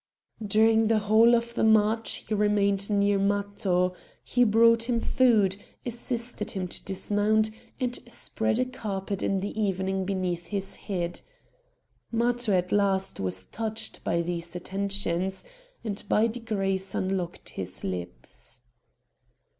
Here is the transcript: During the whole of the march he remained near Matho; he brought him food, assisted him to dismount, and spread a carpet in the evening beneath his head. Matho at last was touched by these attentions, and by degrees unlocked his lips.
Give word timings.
During 0.43 0.87
the 0.87 0.97
whole 0.97 1.35
of 1.35 1.53
the 1.53 1.63
march 1.63 2.25
he 2.27 2.33
remained 2.33 2.89
near 2.89 3.19
Matho; 3.19 3.93
he 4.23 4.43
brought 4.43 4.89
him 4.89 4.99
food, 4.99 5.57
assisted 5.85 6.49
him 6.49 6.67
to 6.69 6.83
dismount, 6.83 7.51
and 7.79 7.99
spread 8.07 8.57
a 8.57 8.65
carpet 8.65 9.21
in 9.21 9.41
the 9.41 9.55
evening 9.61 10.05
beneath 10.05 10.47
his 10.47 10.73
head. 10.75 11.21
Matho 12.11 12.51
at 12.51 12.71
last 12.71 13.19
was 13.19 13.45
touched 13.45 14.03
by 14.03 14.23
these 14.23 14.55
attentions, 14.55 15.45
and 15.83 16.03
by 16.09 16.25
degrees 16.25 16.95
unlocked 16.95 17.49
his 17.49 17.83
lips. 17.83 18.61